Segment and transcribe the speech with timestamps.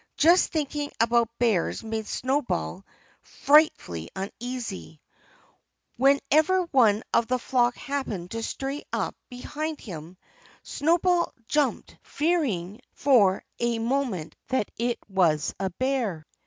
[0.17, 2.83] Just thinking about bears made Snowball
[3.21, 4.99] frightfully uneasy.
[5.95, 10.17] Whenever one of the flock happened to stray up behind him
[10.63, 16.25] Snowball jumped, fearing for a moment that it was a bear.